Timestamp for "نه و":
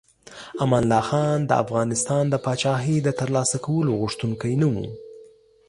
4.61-4.75